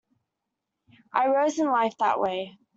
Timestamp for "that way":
1.99-2.57